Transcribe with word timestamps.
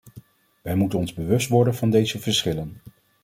Wij 0.61 0.75
moeten 0.75 0.99
ons 0.99 1.13
bewust 1.13 1.47
worden 1.49 1.75
van 1.75 1.89
deze 1.89 2.19
verschillen. 2.19 2.81